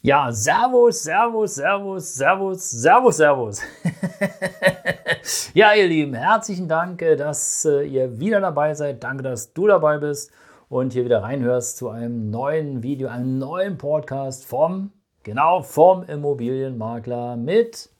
Ja, 0.00 0.30
Servus, 0.30 1.02
Servus, 1.02 1.56
Servus, 1.56 2.14
Servus, 2.14 2.70
Servus, 2.70 3.16
Servus. 3.16 3.62
ja, 5.54 5.74
ihr 5.74 5.88
Lieben, 5.88 6.14
herzlichen 6.14 6.68
Dank, 6.68 7.02
äh, 7.02 7.16
dass 7.16 7.64
äh, 7.64 7.82
ihr 7.82 8.20
wieder 8.20 8.40
dabei 8.40 8.74
seid. 8.74 9.02
Danke, 9.02 9.24
dass 9.24 9.52
du 9.54 9.66
dabei 9.66 9.98
bist 9.98 10.30
und 10.68 10.92
hier 10.92 11.04
wieder 11.04 11.24
reinhörst 11.24 11.78
zu 11.78 11.88
einem 11.88 12.30
neuen 12.30 12.84
Video, 12.84 13.08
einem 13.08 13.38
neuen 13.38 13.76
Podcast 13.76 14.46
vom, 14.46 14.92
genau, 15.24 15.62
vom 15.62 16.04
Immobilienmakler 16.04 17.34
mit 17.34 17.90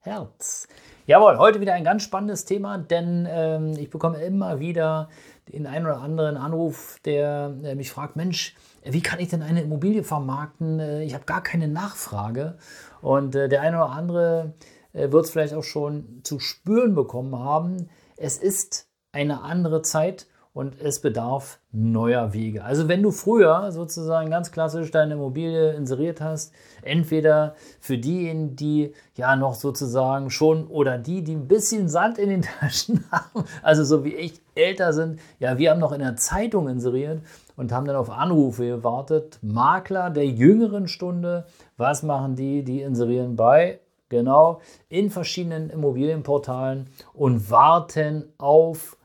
Herz. 0.00 0.66
Jawohl, 1.06 1.38
heute 1.38 1.60
wieder 1.60 1.74
ein 1.74 1.84
ganz 1.84 2.02
spannendes 2.02 2.46
Thema, 2.46 2.78
denn 2.78 3.28
ähm, 3.30 3.74
ich 3.78 3.90
bekomme 3.90 4.20
immer 4.22 4.58
wieder 4.58 5.08
den 5.52 5.66
einen 5.66 5.86
oder 5.86 6.00
anderen 6.00 6.36
Anruf, 6.36 6.98
der 7.04 7.50
mich 7.74 7.90
fragt, 7.90 8.16
Mensch, 8.16 8.54
wie 8.84 9.02
kann 9.02 9.20
ich 9.20 9.28
denn 9.28 9.42
eine 9.42 9.62
Immobilie 9.62 10.04
vermarkten? 10.04 10.80
Äh, 10.80 11.04
ich 11.04 11.14
habe 11.14 11.24
gar 11.24 11.42
keine 11.42 11.68
Nachfrage. 11.68 12.56
Und 13.00 13.34
äh, 13.34 13.48
der 13.48 13.62
eine 13.62 13.76
oder 13.76 13.90
andere 13.90 14.54
äh, 14.92 15.10
wird 15.10 15.24
es 15.24 15.30
vielleicht 15.30 15.54
auch 15.54 15.64
schon 15.64 16.20
zu 16.22 16.38
spüren 16.38 16.94
bekommen 16.94 17.38
haben. 17.38 17.88
Es 18.16 18.38
ist 18.38 18.88
eine 19.12 19.42
andere 19.42 19.82
Zeit 19.82 20.26
und 20.52 20.80
es 20.80 21.00
bedarf 21.00 21.60
neuer 21.72 22.32
Wege. 22.32 22.64
Also 22.64 22.88
wenn 22.88 23.02
du 23.02 23.10
früher 23.10 23.70
sozusagen 23.70 24.30
ganz 24.30 24.50
klassisch 24.50 24.90
deine 24.90 25.14
Immobilie 25.14 25.72
inseriert 25.74 26.20
hast, 26.20 26.52
entweder 26.82 27.54
für 27.80 27.98
diejenigen, 27.98 28.56
die 28.56 28.92
ja 29.14 29.36
noch 29.36 29.54
sozusagen 29.54 30.30
schon 30.30 30.66
oder 30.66 30.98
die, 30.98 31.22
die 31.22 31.34
ein 31.34 31.48
bisschen 31.48 31.88
Sand 31.88 32.18
in 32.18 32.30
den 32.30 32.42
Taschen 32.60 33.04
haben, 33.10 33.44
also 33.62 33.84
so 33.84 34.04
wie 34.04 34.14
ich 34.14 34.40
älter 34.54 34.92
sind, 34.92 35.20
ja, 35.38 35.58
wir 35.58 35.70
haben 35.70 35.80
noch 35.80 35.92
in 35.92 36.00
der 36.00 36.16
Zeitung 36.16 36.68
inseriert 36.68 37.22
und 37.56 37.72
haben 37.72 37.86
dann 37.86 37.96
auf 37.96 38.10
Anrufe 38.10 38.66
gewartet. 38.66 39.38
Makler 39.42 40.10
der 40.10 40.26
jüngeren 40.26 40.88
Stunde, 40.88 41.46
was 41.76 42.02
machen 42.02 42.34
die? 42.34 42.64
Die 42.64 42.80
inserieren 42.80 43.36
bei 43.36 43.80
Genau, 44.08 44.60
in 44.88 45.10
verschiedenen 45.10 45.68
Immobilienportalen 45.68 46.88
und 47.12 47.50
warten 47.50 48.32
auf 48.38 48.96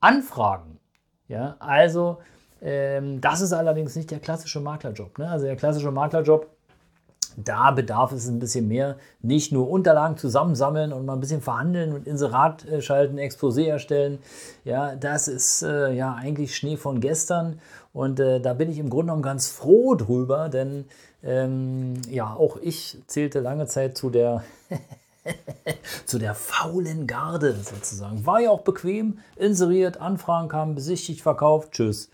Anfragen. 0.00 0.78
Ja, 1.28 1.56
also 1.58 2.18
ähm, 2.62 3.20
das 3.20 3.40
ist 3.40 3.52
allerdings 3.52 3.94
nicht 3.96 4.10
der 4.10 4.20
klassische 4.20 4.60
Maklerjob. 4.60 5.18
Ne? 5.18 5.28
Also 5.28 5.46
der 5.46 5.56
klassische 5.56 5.90
Maklerjob, 5.90 6.48
da 7.36 7.70
bedarf 7.70 8.12
es 8.12 8.26
ein 8.26 8.38
bisschen 8.38 8.66
mehr. 8.66 8.96
Nicht 9.20 9.52
nur 9.52 9.70
Unterlagen 9.70 10.16
zusammensammeln 10.16 10.92
und 10.92 11.06
mal 11.06 11.14
ein 11.14 11.20
bisschen 11.20 11.40
verhandeln 11.42 11.92
und 11.92 12.06
Inserat 12.06 12.64
äh, 12.66 12.80
schalten, 12.80 13.18
Exposé 13.18 13.66
erstellen. 13.66 14.18
Ja, 14.64 14.96
das 14.96 15.28
ist 15.28 15.62
äh, 15.62 15.92
ja 15.92 16.14
eigentlich 16.14 16.56
Schnee 16.56 16.76
von 16.76 17.00
gestern. 17.00 17.60
Und 17.92 18.18
äh, 18.18 18.40
da 18.40 18.54
bin 18.54 18.70
ich 18.70 18.78
im 18.78 18.90
Grunde 18.90 19.06
genommen 19.06 19.22
ganz 19.22 19.48
froh 19.48 19.94
drüber, 19.94 20.48
denn 20.48 20.86
ähm, 21.22 21.94
ja, 22.08 22.34
auch 22.34 22.56
ich 22.60 22.98
zählte 23.06 23.40
lange 23.40 23.66
Zeit 23.66 23.96
zu 23.96 24.10
der 24.10 24.44
zu 26.06 26.18
der 26.18 26.34
faulen 26.34 27.06
Garde 27.06 27.54
sozusagen. 27.54 28.24
War 28.26 28.40
ja 28.40 28.50
auch 28.50 28.62
bequem, 28.62 29.18
inseriert, 29.36 30.00
Anfragen 30.00 30.48
kamen, 30.48 30.74
besichtigt, 30.74 31.22
verkauft, 31.22 31.72
tschüss. 31.72 32.10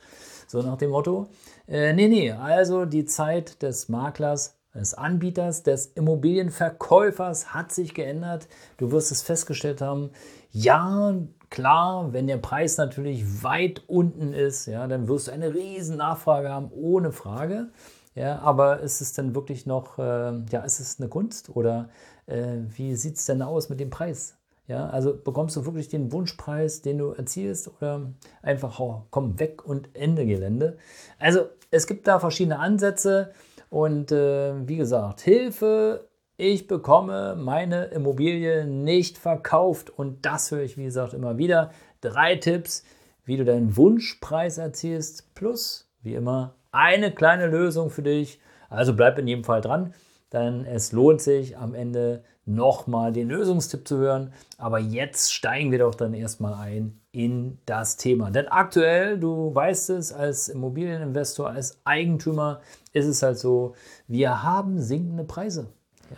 So 0.46 0.62
nach 0.62 0.78
dem 0.78 0.90
Motto. 0.90 1.28
Äh, 1.66 1.92
nee, 1.92 2.08
nee, 2.08 2.30
also 2.32 2.84
die 2.84 3.04
Zeit 3.04 3.62
des 3.62 3.88
Maklers, 3.88 4.56
des 4.74 4.94
Anbieters, 4.94 5.62
des 5.62 5.86
Immobilienverkäufers 5.86 7.54
hat 7.54 7.72
sich 7.72 7.94
geändert. 7.94 8.48
Du 8.76 8.90
wirst 8.90 9.12
es 9.12 9.22
festgestellt 9.22 9.80
haben. 9.80 10.10
Ja, 10.50 11.14
klar, 11.50 12.12
wenn 12.12 12.26
der 12.26 12.36
Preis 12.36 12.76
natürlich 12.76 13.42
weit 13.42 13.82
unten 13.86 14.32
ist, 14.32 14.66
ja, 14.66 14.86
dann 14.86 15.08
wirst 15.08 15.28
du 15.28 15.32
eine 15.32 15.54
riesen 15.54 15.96
Nachfrage 15.96 16.48
haben, 16.50 16.70
ohne 16.72 17.12
Frage. 17.12 17.68
Ja, 18.14 18.38
aber 18.40 18.80
ist 18.80 19.00
es 19.00 19.12
denn 19.12 19.34
wirklich 19.34 19.66
noch, 19.66 19.98
äh, 19.98 20.32
ja, 20.50 20.60
ist 20.60 20.78
es 20.78 21.00
eine 21.00 21.08
Kunst 21.08 21.50
oder 21.56 21.88
äh, 22.26 22.58
wie 22.76 22.94
sieht 22.94 23.16
es 23.16 23.26
denn 23.26 23.42
aus 23.42 23.68
mit 23.68 23.80
dem 23.80 23.90
Preis? 23.90 24.36
Ja, 24.66 24.88
also 24.88 25.14
bekommst 25.14 25.56
du 25.56 25.66
wirklich 25.66 25.88
den 25.88 26.10
Wunschpreis, 26.10 26.80
den 26.80 26.96
du 26.96 27.10
erzielst 27.10 27.70
oder 27.76 28.12
einfach, 28.40 28.80
oh, 28.80 29.02
komm 29.10 29.38
weg 29.38 29.66
und 29.66 29.90
Ende 29.94 30.24
Gelände? 30.24 30.78
Also 31.18 31.48
es 31.70 31.86
gibt 31.86 32.06
da 32.08 32.18
verschiedene 32.18 32.58
Ansätze 32.58 33.32
und 33.68 34.10
äh, 34.10 34.66
wie 34.66 34.76
gesagt, 34.76 35.20
Hilfe, 35.20 36.08
ich 36.38 36.66
bekomme 36.66 37.36
meine 37.36 37.86
Immobilie 37.86 38.66
nicht 38.66 39.18
verkauft 39.18 39.90
und 39.90 40.24
das 40.24 40.50
höre 40.50 40.62
ich 40.62 40.78
wie 40.78 40.84
gesagt 40.84 41.12
immer 41.12 41.36
wieder. 41.36 41.70
Drei 42.00 42.36
Tipps, 42.36 42.84
wie 43.26 43.36
du 43.36 43.44
deinen 43.44 43.76
Wunschpreis 43.76 44.56
erzielst 44.56 45.34
plus, 45.34 45.92
wie 46.00 46.14
immer, 46.14 46.54
eine 46.72 47.12
kleine 47.12 47.48
Lösung 47.48 47.90
für 47.90 48.02
dich. 48.02 48.40
Also 48.70 48.94
bleib 48.94 49.18
in 49.18 49.28
jedem 49.28 49.44
Fall 49.44 49.60
dran 49.60 49.92
dann 50.34 50.64
es 50.64 50.92
lohnt 50.92 51.20
sich 51.20 51.56
am 51.56 51.74
Ende 51.74 52.24
nochmal 52.46 53.12
den 53.12 53.28
Lösungstipp 53.28 53.86
zu 53.86 53.98
hören. 53.98 54.32
Aber 54.58 54.78
jetzt 54.78 55.32
steigen 55.32 55.70
wir 55.70 55.78
doch 55.78 55.94
dann 55.94 56.14
erstmal 56.14 56.54
ein 56.54 57.00
in 57.12 57.58
das 57.64 57.96
Thema. 57.96 58.30
Denn 58.30 58.48
aktuell, 58.48 59.18
du 59.18 59.54
weißt 59.54 59.90
es, 59.90 60.12
als 60.12 60.48
Immobilieninvestor, 60.48 61.48
als 61.48 61.78
Eigentümer 61.84 62.60
ist 62.92 63.06
es 63.06 63.22
halt 63.22 63.38
so, 63.38 63.74
wir 64.08 64.42
haben 64.42 64.80
sinkende 64.80 65.24
Preise. 65.24 65.68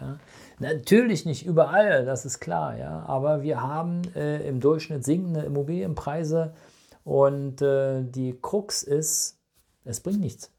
Ja. 0.01 0.19
Natürlich 0.59 1.27
nicht 1.27 1.45
überall, 1.45 2.07
das 2.07 2.25
ist 2.25 2.41
klar, 2.41 2.79
ja, 2.79 3.05
aber 3.07 3.43
wir 3.43 3.61
haben 3.61 4.03
äh, 4.15 4.49
im 4.49 4.61
Durchschnitt 4.61 5.05
sinkende 5.05 5.41
Immobilienpreise 5.41 6.55
und 7.05 7.61
äh, 7.61 8.03
die 8.03 8.39
Krux 8.41 8.83
ist, 8.83 9.39
es 9.85 10.01
bringt 10.01 10.21
nichts. 10.21 10.51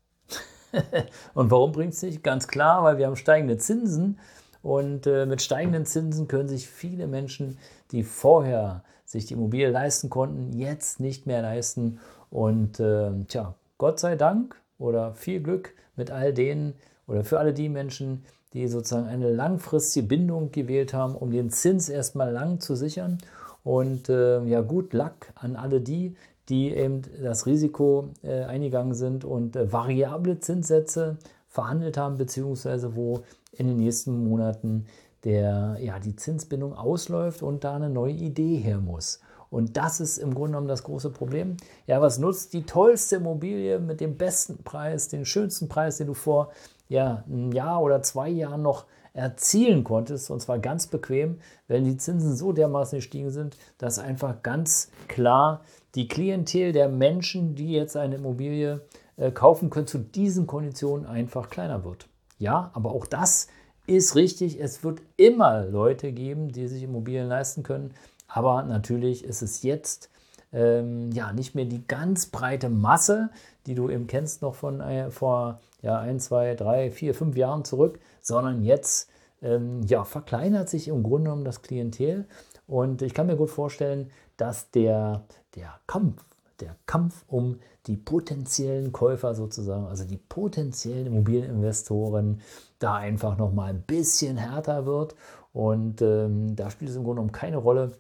und 1.34 1.52
warum 1.52 1.72
bringt 1.72 1.94
es 1.94 2.02
nicht? 2.02 2.24
Ganz 2.24 2.48
klar, 2.48 2.84
weil 2.84 2.98
wir 2.98 3.08
haben 3.08 3.16
steigende 3.16 3.58
Zinsen 3.58 4.20
und 4.62 5.08
äh, 5.08 5.26
mit 5.26 5.42
steigenden 5.42 5.86
Zinsen 5.86 6.28
können 6.28 6.50
sich 6.50 6.68
viele 6.68 7.08
Menschen, 7.08 7.58
die 7.92 8.04
vorher 8.04 8.84
sich 9.06 9.26
die 9.26 9.36
Immobilie 9.36 9.70
leisten 9.70 10.10
konnten, 10.10 10.58
jetzt 10.58 11.00
nicht 11.00 11.26
mehr 11.26 11.42
leisten. 11.42 12.00
Und 12.30 12.80
äh, 12.80 13.12
tja, 13.28 13.56
Gott 13.78 14.00
sei 14.00 14.16
Dank 14.16 14.56
oder 14.78 15.14
viel 15.14 15.42
Glück 15.42 15.74
mit 15.96 16.12
all 16.12 16.34
denen 16.34 16.74
oder 17.08 17.24
für 17.24 17.40
alle 17.40 17.54
die 17.54 17.70
Menschen, 17.70 18.26
die 18.54 18.68
sozusagen 18.68 19.08
eine 19.08 19.32
langfristige 19.32 20.08
Bindung 20.08 20.52
gewählt 20.52 20.94
haben, 20.94 21.16
um 21.16 21.32
den 21.32 21.50
Zins 21.50 21.90
erstmal 21.90 22.32
lang 22.32 22.60
zu 22.60 22.76
sichern. 22.76 23.18
Und 23.64 24.10
äh, 24.10 24.44
ja, 24.44 24.62
gut 24.62 24.94
Luck 24.94 25.32
an 25.36 25.56
alle 25.56 25.82
die, 25.82 26.16
die 26.50 26.74
eben 26.74 27.02
das 27.22 27.46
Risiko 27.46 28.10
äh, 28.24 28.44
eingegangen 28.44 28.94
sind 28.94 29.26
und 29.26 29.56
äh, 29.56 29.72
variable 29.72 30.40
Zinssätze 30.40 31.18
verhandelt 31.48 31.98
haben, 31.98 32.18
beziehungsweise 32.18 32.96
wo 32.96 33.22
in 33.52 33.68
den 33.68 33.78
nächsten 33.78 34.28
Monaten 34.28 34.86
der, 35.24 35.78
ja, 35.82 36.00
die 36.00 36.16
Zinsbindung 36.16 36.74
ausläuft 36.74 37.42
und 37.42 37.64
da 37.64 37.76
eine 37.76 37.90
neue 37.90 38.14
Idee 38.14 38.58
her 38.58 38.80
muss. 38.80 39.20
Und 39.50 39.78
das 39.78 40.00
ist 40.00 40.18
im 40.18 40.34
Grunde 40.34 40.52
genommen 40.52 40.68
das 40.68 40.84
große 40.84 41.10
Problem. 41.10 41.58
Ja, 41.86 42.02
was 42.02 42.20
nutzt 42.20 42.54
die 42.54 42.64
tollste 42.64 43.18
Immobilie 43.18 43.80
mit 43.80 44.02
dem 44.02 44.18
besten 44.18 44.64
Preis, 44.64 45.08
den 45.08 45.26
schönsten 45.26 45.70
Preis, 45.70 45.98
den 45.98 46.08
du 46.08 46.14
vor 46.14 46.52
ja, 46.90 47.24
einem 47.28 47.52
Jahr 47.52 47.82
oder 47.82 48.02
zwei 48.02 48.30
Jahren 48.30 48.62
noch 48.62 48.86
erzielen 49.14 49.84
konntest, 49.84 50.30
und 50.30 50.42
zwar 50.42 50.60
ganz 50.60 50.88
bequem, 50.88 51.40
wenn 51.68 51.84
die 51.84 51.98
Zinsen 51.98 52.36
so 52.36 52.54
dermaßen 52.54 53.00
gestiegen 53.00 53.32
sind, 53.32 53.58
dass 53.80 53.98
einfach 53.98 54.44
ganz 54.44 54.92
klar 55.08 55.62
die 55.98 56.08
Klientel 56.08 56.74
der 56.74 56.90
Menschen, 56.90 57.56
die 57.56 57.72
jetzt 57.72 57.98
eine 57.98 58.16
Immobilie 58.16 58.82
äh, 59.18 59.32
kaufen 59.32 59.72
können, 59.72 59.88
zu 59.88 59.98
diesen 59.98 60.46
Konditionen 60.46 61.08
einfach 61.08 61.50
kleiner 61.50 61.84
wird. 61.84 62.08
Ja, 62.38 62.70
aber 62.74 62.92
auch 62.92 63.08
das 63.08 63.48
ist 63.88 64.16
richtig. 64.16 64.62
Es 64.62 64.84
wird 64.84 65.02
immer 65.18 65.66
Leute 65.66 66.12
geben, 66.12 66.50
die 66.50 66.68
sich 66.68 66.84
Immobilien 66.84 67.28
leisten 67.28 67.64
können. 67.64 67.96
Aber 68.28 68.62
natürlich 68.62 69.24
ist 69.24 69.42
es 69.42 69.64
jetzt 69.64 70.12
ähm, 70.54 71.12
ja 71.14 71.34
nicht 71.34 71.56
mehr 71.56 71.66
die 71.66 71.88
ganz 71.88 72.28
breite 72.28 72.70
Masse, 72.70 73.32
die 73.66 73.74
du 73.74 73.90
eben 73.90 74.06
kennst 74.06 74.44
noch 74.44 74.54
von 74.54 74.82
äh, 74.82 75.10
vor 75.10 75.62
ja, 75.82 76.00
ein, 76.00 76.20
zwei, 76.20 76.54
drei, 76.54 76.92
vier, 76.92 77.16
fünf 77.16 77.36
Jahren 77.36 77.66
zurück, 77.66 78.00
sondern 78.22 78.62
jetzt 78.62 79.10
ähm, 79.42 79.82
ja, 79.88 80.04
verkleinert 80.04 80.70
sich 80.70 80.90
im 80.90 81.02
Grunde 81.02 81.24
genommen 81.24 81.46
das 81.46 81.64
Klientel. 81.64 82.28
Und 82.68 83.02
ich 83.02 83.14
kann 83.14 83.28
mir 83.28 83.38
gut 83.38 83.50
vorstellen, 83.50 84.12
dass 84.36 84.70
der, 84.72 85.24
der 85.56 85.80
Kampf, 85.88 86.24
der 86.60 86.76
Kampf 86.86 87.24
um 87.28 87.60
die 87.88 87.96
potenziellen 87.96 88.92
Käufer 88.92 89.34
sozusagen, 89.34 89.86
also 89.86 90.04
die 90.04 90.18
potenziellen 90.18 91.08
Immobilieninvestoren, 91.08 92.42
da 92.80 92.96
einfach 92.96 93.38
nochmal 93.38 93.70
ein 93.70 93.82
bisschen 93.82 94.38
härter 94.38 94.86
wird. 94.86 95.16
Und 95.54 96.02
ähm, 96.02 96.56
da 96.56 96.70
spielt 96.70 96.92
es 96.92 96.98
im 96.98 97.04
Grunde 97.04 97.22
genommen 97.22 97.32
keine 97.32 97.58
Rolle, 97.58 97.94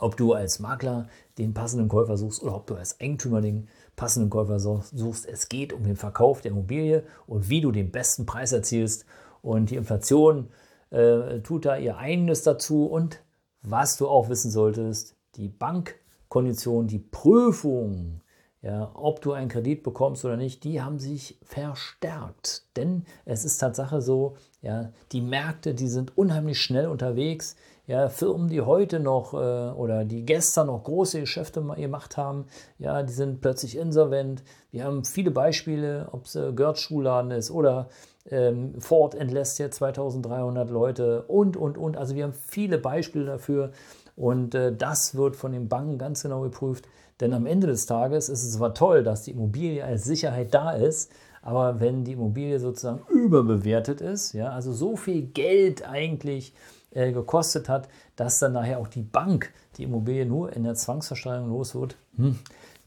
ob 0.00 0.16
du 0.16 0.32
als 0.32 0.58
Makler 0.58 1.08
den 1.38 1.52
passenden 1.52 1.88
Käufer 1.88 2.16
suchst 2.16 2.42
oder 2.42 2.54
ob 2.54 2.66
du 2.66 2.76
als 2.76 3.00
Eigentümer 3.00 3.40
den 3.40 3.68
passenden 3.96 4.30
Käufer 4.30 4.58
suchst. 4.58 5.28
Es 5.28 5.48
geht 5.48 5.72
um 5.72 5.84
den 5.84 5.96
Verkauf 5.96 6.40
der 6.40 6.52
Immobilie 6.52 7.04
und 7.26 7.48
wie 7.48 7.60
du 7.60 7.72
den 7.72 7.90
besten 7.90 8.26
Preis 8.26 8.52
erzielst. 8.52 9.04
Und 9.42 9.70
die 9.70 9.76
Inflation 9.76 10.48
äh, 10.90 11.40
tut 11.40 11.66
da 11.66 11.76
ihr 11.76 11.98
eigenes 11.98 12.42
dazu. 12.42 12.86
Und 12.86 13.20
was 13.62 13.96
du 13.96 14.08
auch 14.08 14.28
wissen 14.28 14.50
solltest, 14.50 15.16
die 15.36 15.48
Bankkondition, 15.48 16.86
die 16.86 16.98
Prüfung, 16.98 18.20
ja, 18.60 18.92
ob 18.94 19.20
du 19.20 19.32
einen 19.32 19.48
Kredit 19.48 19.82
bekommst 19.82 20.24
oder 20.24 20.36
nicht, 20.36 20.62
die 20.62 20.80
haben 20.80 20.98
sich 20.98 21.38
verstärkt. 21.42 22.64
Denn 22.76 23.04
es 23.24 23.44
ist 23.44 23.58
Tatsache 23.58 24.00
so, 24.00 24.36
ja, 24.60 24.92
die 25.10 25.20
Märkte, 25.20 25.74
die 25.74 25.88
sind 25.88 26.16
unheimlich 26.16 26.60
schnell 26.60 26.86
unterwegs. 26.86 27.56
Ja, 27.88 28.08
Firmen, 28.08 28.48
die 28.48 28.60
heute 28.60 29.00
noch 29.00 29.34
äh, 29.34 29.36
oder 29.36 30.04
die 30.04 30.24
gestern 30.24 30.68
noch 30.68 30.84
große 30.84 31.18
Geschäfte 31.18 31.62
gemacht 31.62 32.16
haben, 32.16 32.46
ja, 32.78 33.02
die 33.02 33.12
sind 33.12 33.40
plötzlich 33.40 33.76
insolvent. 33.76 34.44
Wir 34.70 34.84
haben 34.84 35.04
viele 35.04 35.32
Beispiele, 35.32 36.08
ob 36.12 36.26
es 36.26 36.36
äh, 36.36 36.52
Görz 36.52 36.78
Schuhladen 36.78 37.32
ist 37.32 37.50
oder 37.50 37.88
ähm, 38.30 38.80
Ford 38.80 39.16
entlässt 39.16 39.58
jetzt 39.58 39.78
2300 39.78 40.70
Leute 40.70 41.22
und, 41.22 41.56
und, 41.56 41.76
und. 41.76 41.96
Also 41.96 42.14
wir 42.14 42.22
haben 42.22 42.34
viele 42.34 42.78
Beispiele 42.78 43.26
dafür 43.26 43.72
und 44.14 44.54
äh, 44.54 44.72
das 44.74 45.16
wird 45.16 45.34
von 45.34 45.50
den 45.50 45.68
Banken 45.68 45.98
ganz 45.98 46.22
genau 46.22 46.42
geprüft. 46.42 46.86
Denn 47.20 47.32
am 47.34 47.46
Ende 47.46 47.66
des 47.66 47.86
Tages 47.86 48.28
ist 48.28 48.44
es 48.44 48.52
zwar 48.52 48.74
toll, 48.74 49.02
dass 49.02 49.22
die 49.22 49.32
Immobilie 49.32 49.84
als 49.84 50.04
Sicherheit 50.04 50.54
da 50.54 50.70
ist, 50.70 51.10
aber 51.42 51.80
wenn 51.80 52.04
die 52.04 52.12
Immobilie 52.12 52.60
sozusagen 52.60 53.02
überbewertet 53.08 54.00
ist, 54.00 54.34
ja, 54.34 54.50
also 54.50 54.72
so 54.72 54.94
viel 54.94 55.22
Geld 55.22 55.88
eigentlich 55.88 56.54
äh, 56.94 57.12
gekostet 57.12 57.68
hat, 57.68 57.88
dass 58.16 58.38
dann 58.38 58.52
nachher 58.52 58.78
auch 58.78 58.88
die 58.88 59.02
Bank 59.02 59.52
die 59.76 59.84
Immobilie 59.84 60.26
nur 60.26 60.52
in 60.52 60.64
der 60.64 60.74
Zwangsversteigerung 60.74 61.48
los 61.48 61.74
wird, 61.74 61.96
hm, 62.16 62.38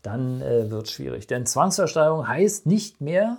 dann 0.01 0.41
äh, 0.41 0.69
wird 0.69 0.85
es 0.85 0.91
schwierig. 0.91 1.27
Denn 1.27 1.45
Zwangsversteigerung 1.45 2.27
heißt 2.27 2.65
nicht 2.65 3.01
mehr, 3.01 3.37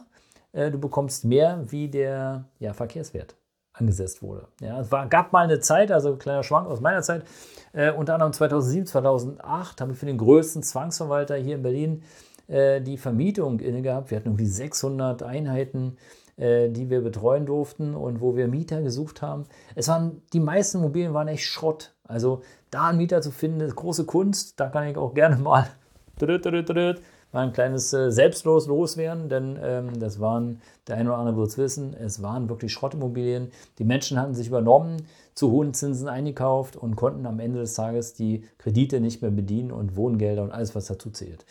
äh, 0.52 0.70
du 0.70 0.78
bekommst 0.78 1.24
mehr, 1.24 1.62
wie 1.68 1.88
der 1.88 2.44
ja, 2.58 2.72
Verkehrswert 2.72 3.36
angesetzt 3.72 4.22
wurde. 4.22 4.48
Ja, 4.60 4.80
es 4.80 4.90
war, 4.90 5.06
gab 5.06 5.32
mal 5.32 5.44
eine 5.44 5.60
Zeit, 5.60 5.92
also 5.92 6.16
kleiner 6.16 6.42
Schwank 6.42 6.66
aus 6.66 6.80
meiner 6.80 7.02
Zeit, 7.02 7.24
äh, 7.72 7.92
unter 7.92 8.14
anderem 8.14 8.32
2007, 8.32 8.86
2008 8.86 9.80
haben 9.80 9.90
wir 9.90 9.96
für 9.96 10.06
den 10.06 10.18
größten 10.18 10.62
Zwangsverwalter 10.62 11.36
hier 11.36 11.56
in 11.56 11.62
Berlin 11.62 12.02
äh, 12.48 12.80
die 12.80 12.96
Vermietung 12.96 13.60
inne 13.60 13.82
gehabt. 13.82 14.10
Wir 14.10 14.16
hatten 14.16 14.28
irgendwie 14.28 14.46
600 14.46 15.22
Einheiten, 15.22 15.98
äh, 16.36 16.68
die 16.68 16.90
wir 16.90 17.00
betreuen 17.00 17.46
durften 17.46 17.94
und 17.94 18.20
wo 18.20 18.36
wir 18.36 18.48
Mieter 18.48 18.82
gesucht 18.82 19.22
haben. 19.22 19.44
Es 19.74 19.88
waren, 19.88 20.22
die 20.32 20.40
meisten 20.40 20.78
Immobilien 20.78 21.14
waren 21.14 21.28
echt 21.28 21.44
Schrott. 21.44 21.94
Also 22.04 22.42
da 22.70 22.88
einen 22.88 22.98
Mieter 22.98 23.22
zu 23.22 23.30
finden, 23.30 23.60
ist 23.60 23.76
große 23.76 24.04
Kunst. 24.06 24.60
Da 24.60 24.68
kann 24.68 24.86
ich 24.88 24.96
auch 24.96 25.14
gerne 25.14 25.36
mal 25.36 25.66
mal 27.32 27.42
ein 27.42 27.52
kleines 27.52 27.92
äh, 27.92 28.10
Selbstlos 28.10 28.66
loswerden, 28.66 29.28
denn 29.28 29.58
ähm, 29.62 29.98
das 29.98 30.20
waren, 30.20 30.62
der 30.86 30.96
eine 30.96 31.10
oder 31.10 31.18
andere 31.18 31.36
wird 31.36 31.48
es 31.48 31.58
wissen, 31.58 31.94
es 31.94 32.22
waren 32.22 32.48
wirklich 32.48 32.72
Schrottimmobilien. 32.72 33.50
Die 33.78 33.84
Menschen 33.84 34.18
hatten 34.18 34.34
sich 34.34 34.48
übernommen, 34.48 35.06
zu 35.34 35.50
hohen 35.50 35.74
Zinsen 35.74 36.08
eingekauft 36.08 36.76
und 36.76 36.96
konnten 36.96 37.26
am 37.26 37.40
Ende 37.40 37.58
des 37.60 37.74
Tages 37.74 38.14
die 38.14 38.44
Kredite 38.56 39.00
nicht 39.00 39.20
mehr 39.20 39.30
bedienen 39.30 39.70
und 39.70 39.96
Wohngelder 39.96 40.42
und 40.42 40.50
alles, 40.50 40.74
was 40.74 40.86
dazu 40.86 41.10
zählt. 41.10 41.44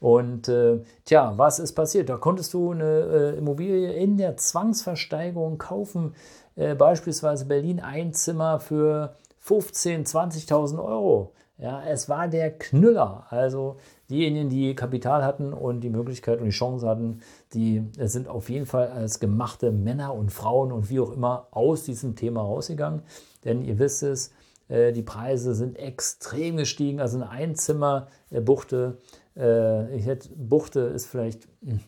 Und 0.00 0.48
äh, 0.48 0.80
tja, 1.04 1.34
was 1.36 1.58
ist 1.58 1.74
passiert? 1.74 2.08
Da 2.08 2.16
konntest 2.16 2.54
du 2.54 2.72
eine 2.72 3.34
äh, 3.34 3.38
Immobilie 3.38 3.92
in 3.92 4.16
der 4.16 4.36
Zwangsversteigerung 4.36 5.58
kaufen, 5.58 6.14
äh, 6.56 6.74
beispielsweise 6.74 7.44
Berlin 7.44 7.80
ein 7.80 8.14
Zimmer 8.14 8.60
für 8.60 9.14
15.000, 9.46 10.48
20.000 10.48 10.82
Euro. 10.82 11.32
Ja, 11.58 11.82
es 11.86 12.08
war 12.08 12.28
der 12.28 12.50
Knüller. 12.56 13.26
Also 13.28 13.76
diejenigen, 14.08 14.48
die 14.48 14.74
Kapital 14.74 15.22
hatten 15.22 15.52
und 15.52 15.80
die 15.82 15.90
Möglichkeit 15.90 16.38
und 16.38 16.46
die 16.46 16.50
Chance 16.50 16.88
hatten, 16.88 17.20
die 17.52 17.82
sind 17.98 18.28
auf 18.28 18.48
jeden 18.48 18.64
Fall 18.64 18.88
als 18.88 19.20
gemachte 19.20 19.70
Männer 19.70 20.14
und 20.14 20.32
Frauen 20.32 20.72
und 20.72 20.88
wie 20.88 21.00
auch 21.00 21.12
immer 21.12 21.48
aus 21.50 21.84
diesem 21.84 22.16
Thema 22.16 22.40
rausgegangen. 22.40 23.02
Denn 23.44 23.62
ihr 23.62 23.78
wisst 23.78 24.02
es, 24.02 24.32
äh, 24.68 24.92
die 24.92 25.02
Preise 25.02 25.54
sind 25.54 25.78
extrem 25.78 26.56
gestiegen. 26.56 27.00
Also 27.00 27.18
eine 27.18 27.28
Einzimmerbuchte, 27.28 28.96
äh, 29.36 29.94
ich 29.96 30.06
hätte, 30.06 30.28
Buchte 30.36 30.80
ist 30.80 31.06
vielleicht 31.06 31.44
hm, 31.62 31.74
ein 31.76 31.80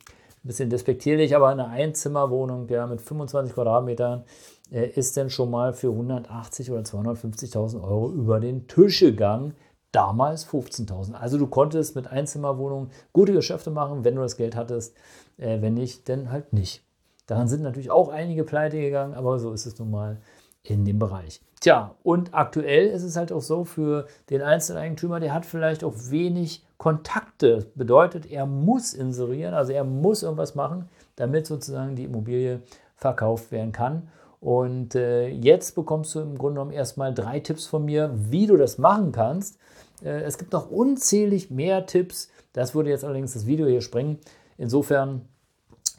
bisschen 0.42 0.70
despektierlich, 0.70 1.36
aber 1.36 1.48
eine 1.48 1.68
Einzimmerwohnung 1.68 2.68
ja, 2.68 2.86
mit 2.86 3.00
25 3.00 3.54
Quadratmetern 3.54 4.24
äh, 4.70 4.86
ist 4.86 5.16
denn 5.16 5.30
schon 5.30 5.50
mal 5.50 5.72
für 5.72 5.90
180 5.90 6.70
oder 6.70 6.82
250.000 6.82 7.82
Euro 7.82 8.10
über 8.10 8.40
den 8.40 8.66
Tisch 8.66 9.00
gegangen. 9.00 9.54
Damals 9.92 10.48
15.000. 10.48 11.12
Also 11.12 11.36
du 11.36 11.46
konntest 11.46 11.94
mit 11.94 12.06
Einzimmerwohnungen 12.06 12.90
gute 13.12 13.34
Geschäfte 13.34 13.70
machen, 13.70 14.04
wenn 14.04 14.14
du 14.14 14.22
das 14.22 14.38
Geld 14.38 14.56
hattest. 14.56 14.96
Äh, 15.36 15.60
wenn 15.60 15.74
nicht, 15.74 16.08
dann 16.08 16.30
halt 16.30 16.52
nicht. 16.52 16.82
Daran 17.26 17.46
sind 17.46 17.62
natürlich 17.62 17.90
auch 17.90 18.08
einige 18.08 18.44
pleite 18.44 18.80
gegangen, 18.80 19.14
aber 19.14 19.38
so 19.38 19.52
ist 19.52 19.66
es 19.66 19.78
nun 19.78 19.90
mal 19.90 20.18
in 20.62 20.84
dem 20.84 20.98
Bereich. 20.98 21.40
Tja, 21.60 21.94
und 22.02 22.34
aktuell 22.34 22.88
ist 22.88 23.02
es 23.02 23.16
halt 23.16 23.32
auch 23.32 23.40
so 23.40 23.64
für 23.64 24.06
den 24.30 24.42
Einzeleigentümer, 24.42 25.20
der 25.20 25.32
hat 25.32 25.46
vielleicht 25.46 25.84
auch 25.84 25.94
wenig 26.08 26.66
Kontakte. 26.82 27.70
Bedeutet, 27.76 28.28
er 28.28 28.44
muss 28.44 28.92
inserieren, 28.92 29.54
also 29.54 29.70
er 29.70 29.84
muss 29.84 30.24
irgendwas 30.24 30.56
machen, 30.56 30.88
damit 31.14 31.46
sozusagen 31.46 31.94
die 31.94 32.02
Immobilie 32.02 32.62
verkauft 32.96 33.52
werden 33.52 33.70
kann. 33.70 34.08
Und 34.40 34.96
äh, 34.96 35.28
jetzt 35.28 35.76
bekommst 35.76 36.12
du 36.16 36.18
im 36.18 36.36
Grunde 36.36 36.54
genommen 36.54 36.72
erstmal 36.72 37.14
drei 37.14 37.38
Tipps 37.38 37.66
von 37.66 37.84
mir, 37.84 38.10
wie 38.12 38.48
du 38.48 38.56
das 38.56 38.78
machen 38.78 39.12
kannst. 39.12 39.60
Äh, 40.02 40.22
es 40.22 40.38
gibt 40.38 40.52
noch 40.52 40.72
unzählig 40.72 41.52
mehr 41.52 41.86
Tipps. 41.86 42.32
Das 42.52 42.74
würde 42.74 42.90
jetzt 42.90 43.04
allerdings 43.04 43.34
das 43.34 43.46
Video 43.46 43.68
hier 43.68 43.80
sprengen. 43.80 44.18
Insofern 44.58 45.28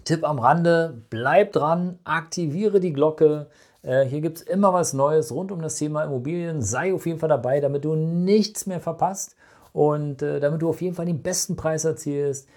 Tipp 0.04 0.28
am 0.28 0.38
Rande, 0.38 1.02
bleib 1.10 1.54
dran, 1.54 1.98
aktiviere 2.04 2.82
die 2.82 2.92
Glocke. 2.92 3.48
Äh, 3.84 4.04
hier 4.04 4.20
gibt 4.20 4.40
es 4.40 4.44
immer 4.44 4.74
was 4.74 4.92
Neues 4.92 5.32
rund 5.32 5.54
um 5.54 5.62
das 5.62 5.78
Thema 5.78 6.04
Immobilien. 6.04 6.62
Sei 6.62 6.94
auf 6.94 7.06
jeden 7.06 7.20
Fall 7.20 7.30
dabei, 7.30 7.62
damit 7.62 7.86
du 7.86 7.96
nichts 7.96 8.66
mehr 8.66 8.82
verpasst 8.82 9.38
und 9.74 10.22
äh, 10.22 10.40
damit 10.40 10.62
du 10.62 10.70
auf 10.70 10.82
jeden 10.82 10.96
Fall 10.96 11.08
den 11.08 11.22
besten 11.22 11.56
Preis 11.56 11.84
erzielst, 11.84 12.48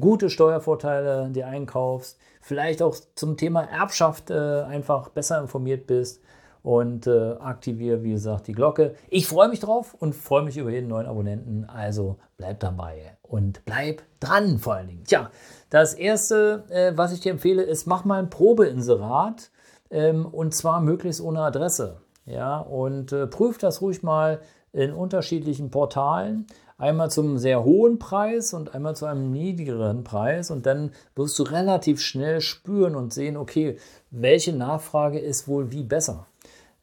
gute 0.00 0.30
Steuervorteile 0.30 1.30
dir 1.30 1.46
einkaufst, 1.46 2.18
vielleicht 2.40 2.82
auch 2.82 2.96
zum 3.14 3.36
Thema 3.36 3.62
Erbschaft 3.62 4.30
äh, 4.30 4.62
einfach 4.62 5.10
besser 5.10 5.40
informiert 5.40 5.86
bist 5.86 6.20
und 6.62 7.06
äh, 7.06 7.32
aktiviere, 7.40 8.02
wie 8.02 8.12
gesagt, 8.12 8.46
die 8.46 8.52
Glocke. 8.52 8.94
Ich 9.08 9.26
freue 9.26 9.48
mich 9.48 9.60
drauf 9.60 9.94
und 9.98 10.14
freue 10.14 10.42
mich 10.42 10.56
über 10.56 10.70
jeden 10.70 10.88
neuen 10.88 11.06
Abonnenten. 11.06 11.64
Also 11.68 12.16
bleib 12.36 12.60
dabei 12.60 13.16
und 13.22 13.64
bleib 13.64 14.02
dran 14.20 14.58
vor 14.58 14.74
allen 14.74 14.88
Dingen. 14.88 15.04
Tja, 15.04 15.30
das 15.70 15.94
erste, 15.94 16.64
äh, 16.68 16.92
was 16.96 17.12
ich 17.12 17.20
dir 17.20 17.32
empfehle, 17.32 17.62
ist, 17.62 17.86
mach 17.86 18.04
mal 18.04 18.20
ein 18.20 18.30
Probeinserat 18.30 19.50
ähm, 19.90 20.26
und 20.26 20.54
zwar 20.54 20.80
möglichst 20.80 21.20
ohne 21.20 21.40
Adresse. 21.40 22.00
Ja, 22.24 22.58
und 22.58 23.10
äh, 23.10 23.26
prüf 23.26 23.58
das 23.58 23.80
ruhig 23.80 24.04
mal 24.04 24.40
in 24.72 24.92
unterschiedlichen 24.92 25.70
Portalen. 25.70 26.46
Einmal 26.78 27.10
zum 27.10 27.38
sehr 27.38 27.62
hohen 27.62 27.98
Preis 27.98 28.54
und 28.54 28.74
einmal 28.74 28.96
zu 28.96 29.06
einem 29.06 29.30
niedrigeren 29.30 30.02
Preis. 30.02 30.50
Und 30.50 30.66
dann 30.66 30.90
wirst 31.14 31.38
du 31.38 31.44
relativ 31.44 32.00
schnell 32.00 32.40
spüren 32.40 32.96
und 32.96 33.12
sehen, 33.12 33.36
okay, 33.36 33.76
welche 34.10 34.52
Nachfrage 34.52 35.18
ist 35.18 35.46
wohl 35.46 35.70
wie 35.70 35.84
besser. 35.84 36.26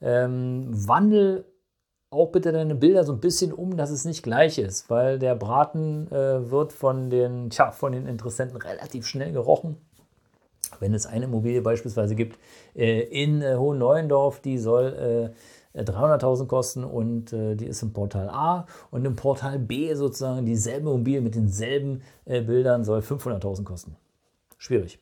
Ähm, 0.01 0.67
wandel 0.71 1.45
auch 2.11 2.31
bitte 2.31 2.51
deine 2.51 2.75
Bilder 2.75 3.03
so 3.03 3.13
ein 3.13 3.19
bisschen 3.19 3.51
um, 3.51 3.77
dass 3.77 3.91
es 3.91 4.05
nicht 4.05 4.23
gleich 4.23 4.57
ist, 4.57 4.89
weil 4.89 5.19
der 5.19 5.35
Braten 5.35 6.07
äh, 6.11 6.49
wird 6.49 6.73
von 6.73 7.09
den, 7.09 7.49
tja, 7.49 7.71
von 7.71 7.91
den 7.91 8.07
Interessenten 8.07 8.57
relativ 8.57 9.05
schnell 9.05 9.31
gerochen. 9.31 9.77
Wenn 10.79 10.93
es 10.93 11.05
eine 11.05 11.25
Immobilie 11.25 11.61
beispielsweise 11.61 12.15
gibt 12.15 12.39
äh, 12.75 13.01
in 13.01 13.41
äh, 13.41 13.55
Hohen 13.55 13.79
Neuendorf, 13.79 14.39
die 14.39 14.57
soll 14.57 15.33
äh, 15.33 15.35
300.000 15.75 16.47
kosten 16.47 16.83
und 16.83 17.31
äh, 17.31 17.55
die 17.55 17.67
ist 17.67 17.83
im 17.83 17.93
Portal 17.93 18.29
A 18.29 18.65
und 18.91 19.05
im 19.05 19.15
Portal 19.15 19.59
B 19.59 19.93
sozusagen 19.93 20.45
dieselbe 20.45 20.89
Immobilie 20.89 21.21
mit 21.21 21.35
denselben 21.35 22.01
äh, 22.25 22.41
Bildern 22.41 22.83
soll 22.83 22.99
500.000 22.99 23.63
kosten. 23.63 23.95
Schwierig. 24.57 24.99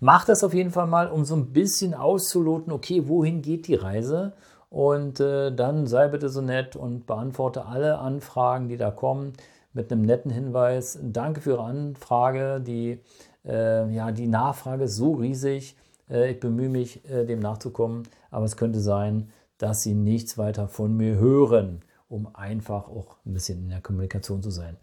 Mach 0.00 0.24
das 0.24 0.44
auf 0.44 0.54
jeden 0.54 0.70
Fall 0.70 0.86
mal, 0.86 1.08
um 1.08 1.24
so 1.24 1.34
ein 1.34 1.52
bisschen 1.52 1.92
auszuloten, 1.92 2.72
okay, 2.72 3.08
wohin 3.08 3.42
geht 3.42 3.66
die 3.66 3.74
Reise? 3.74 4.32
Und 4.70 5.18
äh, 5.18 5.50
dann 5.52 5.86
sei 5.86 6.08
bitte 6.08 6.28
so 6.28 6.40
nett 6.40 6.76
und 6.76 7.06
beantworte 7.06 7.66
alle 7.66 7.98
Anfragen, 7.98 8.68
die 8.68 8.76
da 8.76 8.90
kommen, 8.90 9.32
mit 9.72 9.90
einem 9.90 10.02
netten 10.02 10.30
Hinweis. 10.30 10.98
Danke 11.02 11.40
für 11.40 11.50
Ihre 11.52 11.64
Anfrage. 11.64 12.60
Die, 12.60 13.00
äh, 13.44 13.90
ja, 13.92 14.12
die 14.12 14.28
Nachfrage 14.28 14.84
ist 14.84 14.96
so 14.96 15.12
riesig. 15.12 15.76
Äh, 16.10 16.32
ich 16.32 16.40
bemühe 16.40 16.68
mich, 16.68 17.08
äh, 17.10 17.24
dem 17.24 17.40
nachzukommen. 17.40 18.04
Aber 18.30 18.44
es 18.44 18.56
könnte 18.56 18.80
sein, 18.80 19.30
dass 19.58 19.82
Sie 19.82 19.94
nichts 19.94 20.38
weiter 20.38 20.68
von 20.68 20.96
mir 20.96 21.16
hören 21.16 21.82
um 22.08 22.34
einfach 22.34 22.88
auch 22.88 23.16
ein 23.26 23.34
bisschen 23.34 23.58
in 23.58 23.68
der 23.68 23.82
Kommunikation 23.82 24.42
zu 24.42 24.50
sein. 24.50 24.76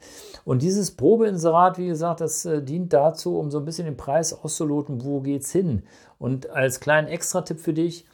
Und 0.43 0.61
dieses 0.61 0.91
Probeinserat, 0.91 1.77
wie 1.77 1.87
gesagt, 1.87 2.21
das 2.21 2.45
äh, 2.45 2.61
dient 2.61 2.93
dazu, 2.93 3.39
um 3.39 3.49
so 3.49 3.57
ein 3.57 3.65
bisschen 3.65 3.85
den 3.85 3.97
Preis 3.97 4.31
auszuloten, 4.31 5.03
wo 5.03 5.21
geht's 5.21 5.51
hin. 5.51 5.83
Und 6.19 6.49
als 6.51 6.79
kleinen 6.79 7.07
Extra-Tipp 7.07 7.59
für 7.59 7.73
dich, 7.73 8.05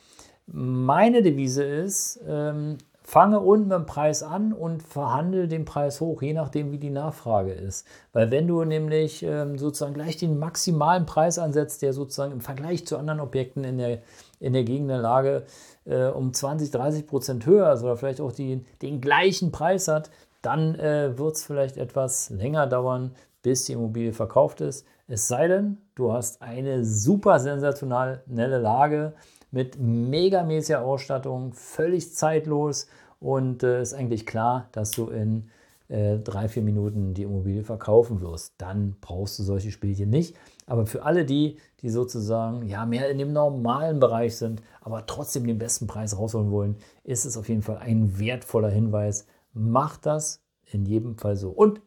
Meine 0.47 1.21
Devise 1.21 1.63
ist, 1.63 2.19
ähm, 2.27 2.77
fange 3.11 3.41
unten 3.41 3.67
beim 3.67 3.85
Preis 3.85 4.23
an 4.23 4.53
und 4.53 4.83
verhandle 4.83 5.49
den 5.49 5.65
Preis 5.65 5.99
hoch, 5.99 6.21
je 6.21 6.31
nachdem, 6.31 6.71
wie 6.71 6.77
die 6.77 6.89
Nachfrage 6.89 7.51
ist. 7.51 7.85
Weil 8.13 8.31
wenn 8.31 8.47
du 8.47 8.63
nämlich 8.63 9.21
ähm, 9.21 9.57
sozusagen 9.57 9.93
gleich 9.93 10.15
den 10.15 10.39
maximalen 10.39 11.05
Preis 11.05 11.37
ansetzt, 11.37 11.81
der 11.81 11.91
sozusagen 11.91 12.31
im 12.31 12.39
Vergleich 12.39 12.87
zu 12.87 12.97
anderen 12.97 13.19
Objekten 13.19 13.65
in 13.65 13.79
der, 13.79 13.99
in 14.39 14.53
der 14.53 14.63
Gegend 14.63 14.89
der 14.89 14.99
Lage 14.99 15.43
äh, 15.83 16.05
um 16.05 16.33
20, 16.33 16.71
30 16.71 17.05
Prozent 17.05 17.45
höher 17.45 17.73
ist 17.73 17.83
oder 17.83 17.97
vielleicht 17.97 18.21
auch 18.21 18.31
die, 18.31 18.63
den 18.81 19.01
gleichen 19.01 19.51
Preis 19.51 19.89
hat, 19.89 20.09
dann 20.41 20.75
äh, 20.75 21.17
wird 21.17 21.35
es 21.35 21.43
vielleicht 21.43 21.75
etwas 21.75 22.29
länger 22.29 22.65
dauern, 22.65 23.13
bis 23.43 23.65
die 23.65 23.73
Immobilie 23.73 24.13
verkauft 24.13 24.61
ist. 24.61 24.87
Es 25.09 25.27
sei 25.27 25.49
denn, 25.49 25.79
du 25.95 26.13
hast 26.13 26.41
eine 26.41 26.85
super 26.85 27.41
sensationelle 27.41 28.57
Lage 28.57 29.11
mit 29.51 29.77
megamäßiger 29.77 30.81
Ausstattung, 30.81 31.51
völlig 31.51 32.15
zeitlos 32.15 32.87
und 33.21 33.63
äh, 33.63 33.81
ist 33.81 33.93
eigentlich 33.93 34.25
klar, 34.25 34.67
dass 34.73 34.91
du 34.91 35.07
in 35.07 35.49
äh, 35.87 36.17
drei, 36.17 36.47
vier 36.49 36.63
Minuten 36.63 37.13
die 37.13 37.23
Immobilie 37.23 37.63
verkaufen 37.63 38.19
wirst. 38.19 38.55
Dann 38.57 38.95
brauchst 38.99 39.37
du 39.37 39.43
solche 39.43 39.71
Spielchen 39.71 40.09
nicht. 40.09 40.35
Aber 40.65 40.85
für 40.87 41.03
alle 41.03 41.23
die, 41.23 41.57
die 41.81 41.89
sozusagen 41.89 42.65
ja 42.65 42.85
mehr 42.85 43.09
in 43.09 43.19
dem 43.19 43.31
normalen 43.31 43.99
Bereich 43.99 44.37
sind, 44.37 44.63
aber 44.81 45.05
trotzdem 45.05 45.45
den 45.45 45.59
besten 45.59 45.85
Preis 45.85 46.17
rausholen 46.17 46.49
wollen, 46.49 46.77
ist 47.03 47.25
es 47.25 47.37
auf 47.37 47.47
jeden 47.47 47.61
Fall 47.61 47.77
ein 47.77 48.17
wertvoller 48.17 48.69
Hinweis. 48.69 49.27
Mach 49.53 49.97
das 49.97 50.41
in 50.71 50.85
jedem 50.85 51.17
Fall 51.17 51.35
so. 51.35 51.51
Und 51.51 51.81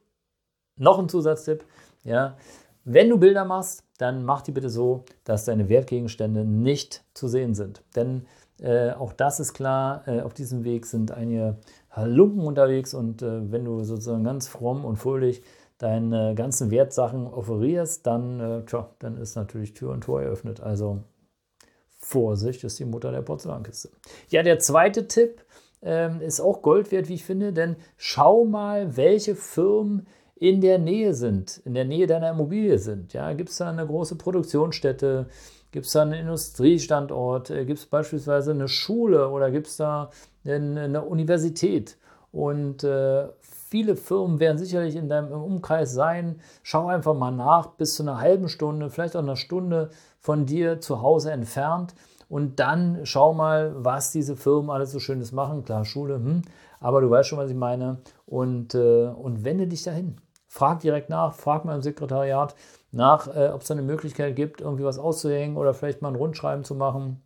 noch 0.76 0.98
ein 0.98 1.08
Zusatztipp, 1.08 1.64
ja, 2.04 2.36
wenn 2.84 3.08
du 3.08 3.18
Bilder 3.18 3.44
machst, 3.44 3.84
dann 3.98 4.24
mach 4.24 4.42
die 4.42 4.52
bitte 4.52 4.68
so, 4.68 5.04
dass 5.24 5.46
deine 5.46 5.68
Wertgegenstände 5.68 6.44
nicht 6.44 7.04
zu 7.14 7.26
sehen 7.26 7.54
sind. 7.54 7.82
Denn 7.96 8.26
äh, 8.60 8.92
auch 8.92 9.12
das 9.12 9.40
ist 9.40 9.52
klar, 9.52 10.06
äh, 10.06 10.20
auf 10.20 10.34
diesem 10.34 10.64
Weg 10.64 10.86
sind 10.86 11.10
einige 11.10 11.56
Halunken 11.90 12.46
unterwegs 12.46 12.94
und 12.94 13.22
äh, 13.22 13.50
wenn 13.50 13.64
du 13.64 13.82
sozusagen 13.82 14.24
ganz 14.24 14.48
fromm 14.48 14.84
und 14.84 14.96
fröhlich 14.96 15.42
deine 15.78 16.34
ganzen 16.34 16.70
Wertsachen 16.70 17.26
offerierst, 17.26 18.06
dann, 18.06 18.40
äh, 18.40 18.64
tja, 18.64 18.90
dann 19.00 19.16
ist 19.16 19.34
natürlich 19.34 19.74
Tür 19.74 19.90
und 19.90 20.02
Tor 20.02 20.22
eröffnet. 20.22 20.60
Also 20.60 21.00
Vorsicht 21.96 22.62
ist 22.64 22.78
die 22.78 22.84
Mutter 22.84 23.10
der 23.10 23.22
Porzellankiste. 23.22 23.90
Ja, 24.28 24.42
der 24.42 24.58
zweite 24.60 25.08
Tipp 25.08 25.44
ähm, 25.82 26.20
ist 26.20 26.40
auch 26.40 26.62
Gold 26.62 26.92
wert, 26.92 27.08
wie 27.08 27.14
ich 27.14 27.24
finde, 27.24 27.52
denn 27.52 27.76
schau 27.96 28.44
mal, 28.44 28.96
welche 28.96 29.34
Firmen 29.34 30.06
in 30.36 30.60
der 30.60 30.78
Nähe 30.78 31.14
sind, 31.14 31.60
in 31.64 31.74
der 31.74 31.84
Nähe 31.84 32.06
deiner 32.06 32.30
Immobilie 32.30 32.78
sind. 32.78 33.12
Ja, 33.12 33.32
gibt 33.32 33.50
es 33.50 33.56
da 33.56 33.70
eine 33.70 33.86
große 33.86 34.16
Produktionsstätte? 34.16 35.26
Gibt 35.74 35.86
es 35.86 35.92
da 35.92 36.02
einen 36.02 36.12
Industriestandort? 36.12 37.50
Äh, 37.50 37.64
gibt 37.64 37.80
es 37.80 37.86
beispielsweise 37.86 38.52
eine 38.52 38.68
Schule 38.68 39.28
oder 39.28 39.50
gibt 39.50 39.66
es 39.66 39.76
da 39.76 40.10
eine 40.46 41.02
Universität? 41.02 41.98
Und 42.30 42.84
äh, 42.84 43.26
viele 43.40 43.96
Firmen 43.96 44.38
werden 44.38 44.56
sicherlich 44.56 44.94
in 44.94 45.08
deinem 45.08 45.32
Umkreis 45.32 45.92
sein. 45.92 46.36
Schau 46.62 46.86
einfach 46.86 47.14
mal 47.14 47.32
nach, 47.32 47.72
bis 47.72 47.96
zu 47.96 48.04
einer 48.04 48.20
halben 48.20 48.48
Stunde, 48.48 48.88
vielleicht 48.88 49.16
auch 49.16 49.22
einer 49.22 49.34
Stunde 49.34 49.90
von 50.20 50.46
dir 50.46 50.80
zu 50.80 51.02
Hause 51.02 51.32
entfernt. 51.32 51.96
Und 52.28 52.60
dann 52.60 53.00
schau 53.02 53.34
mal, 53.34 53.74
was 53.76 54.12
diese 54.12 54.36
Firmen 54.36 54.70
alles 54.70 54.92
so 54.92 55.00
Schönes 55.00 55.32
machen. 55.32 55.64
Klar, 55.64 55.84
Schule, 55.84 56.14
hm, 56.14 56.42
aber 56.78 57.00
du 57.00 57.10
weißt 57.10 57.30
schon, 57.30 57.38
was 57.40 57.50
ich 57.50 57.56
meine. 57.56 57.98
Und, 58.26 58.76
äh, 58.76 59.08
und 59.08 59.42
wende 59.42 59.66
dich 59.66 59.82
dahin. 59.82 60.18
Frag 60.46 60.78
direkt 60.78 61.10
nach, 61.10 61.34
frag 61.34 61.64
mal 61.64 61.74
im 61.74 61.82
Sekretariat 61.82 62.54
nach, 62.94 63.26
äh, 63.34 63.48
ob 63.48 63.62
es 63.62 63.70
eine 63.70 63.82
Möglichkeit 63.82 64.36
gibt, 64.36 64.60
irgendwie 64.60 64.84
was 64.84 64.98
auszuhängen 64.98 65.56
oder 65.56 65.74
vielleicht 65.74 66.00
mal 66.00 66.08
ein 66.08 66.14
Rundschreiben 66.14 66.64
zu 66.64 66.74
machen. 66.74 67.20